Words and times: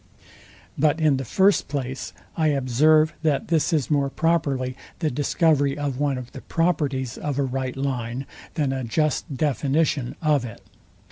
But 0.79 0.99
in 0.99 1.17
the 1.17 1.23
first 1.23 1.67
place 1.67 2.11
I 2.35 2.47
observe, 2.47 3.13
that 3.21 3.49
this 3.49 3.71
is 3.71 3.91
more 3.91 4.09
properly 4.09 4.75
the 4.97 5.11
discovery 5.11 5.77
of 5.77 5.99
one 5.99 6.17
of 6.17 6.31
the 6.31 6.41
properties 6.41 7.19
of 7.19 7.37
a 7.37 7.43
right 7.43 7.77
line, 7.77 8.25
than 8.55 8.73
a 8.73 8.83
just 8.83 9.27
deflation 9.37 10.15
of 10.19 10.43
it. 10.43 10.63